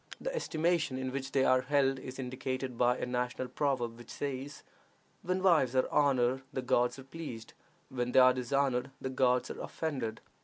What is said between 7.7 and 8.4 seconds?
when they are